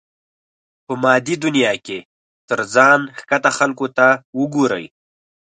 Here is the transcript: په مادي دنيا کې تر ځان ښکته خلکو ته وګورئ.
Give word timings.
په 0.85 0.93
مادي 1.03 1.35
دنيا 1.43 1.73
کې 1.85 1.99
تر 2.49 2.59
ځان 2.73 2.99
ښکته 3.19 3.51
خلکو 3.57 3.85
ته 3.97 4.07
وګورئ. 4.39 4.85